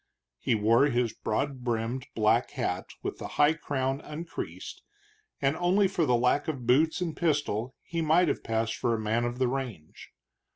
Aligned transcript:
He 0.39 0.55
wore 0.55 0.87
his 0.87 1.13
broad 1.13 1.63
brimmed 1.63 2.07
black 2.15 2.49
hat 2.53 2.87
with 3.03 3.19
the 3.19 3.27
high 3.37 3.53
crown 3.53 4.01
uncreased, 4.03 4.81
and 5.39 5.55
only 5.57 5.87
for 5.87 6.07
the 6.07 6.15
lack 6.15 6.47
of 6.47 6.65
boots 6.65 7.01
and 7.01 7.15
pistol 7.15 7.75
he 7.83 8.01
might 8.01 8.27
have 8.27 8.43
passed 8.43 8.73
for 8.77 8.95
a 8.95 8.99
man 8.99 9.25
of 9.25 9.37
the 9.37 9.47
range. 9.47 10.09